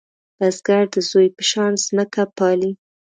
[0.37, 2.71] بزګر د زوی په شان ځمکه پالې